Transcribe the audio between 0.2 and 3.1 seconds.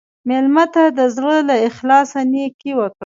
مېلمه ته د زړه له اخلاصه نیکي وکړه.